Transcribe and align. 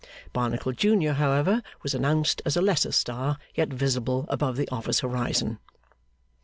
Barnacle 0.33 0.71
Junior, 0.71 1.13
however, 1.13 1.61
was 1.83 1.93
announced 1.93 2.41
as 2.43 2.57
a 2.57 2.61
lesser 2.63 2.91
star, 2.91 3.37
yet 3.53 3.67
visible 3.69 4.25
above 4.29 4.57
the 4.57 4.67
office 4.69 5.01
horizon. 5.01 5.59